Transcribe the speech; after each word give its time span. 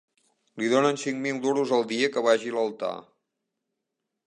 Li 0.61 0.69
donen 0.71 0.97
cinc 1.01 1.21
mil 1.25 1.41
duros 1.43 1.75
el 1.77 1.85
dia 1.93 2.09
que 2.17 2.25
vagi 2.31 2.55
al 2.55 2.59
altar 2.65 2.93